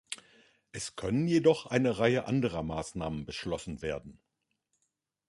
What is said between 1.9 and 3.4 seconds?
Reihe anderer Maßnahmen